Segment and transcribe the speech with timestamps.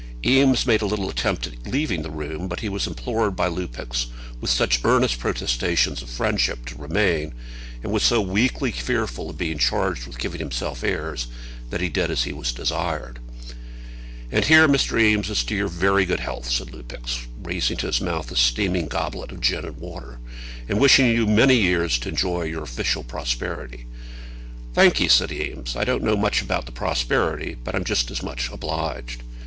[0.25, 4.07] Eames made a little attempt at leaving the room, but he was implored by Lupex
[4.39, 7.35] with such earnest protestations of friendship to remain,
[7.83, 11.27] and was so weakly fearful of being charged with giving himself airs,
[11.69, 13.19] that he did as he was desired.
[14.31, 14.99] "And here, Mr.
[14.99, 18.87] Eames, is to your very good health," said Lupex, raising to his mouth a steaming
[18.87, 20.17] goblet of gin and water,
[20.67, 23.85] "and wishing you many years to enjoy your official prosperity."
[24.73, 25.75] "Thank ye," said Eames.
[25.75, 29.21] "I don't know much about the prosperity, but I'm just as much obliged."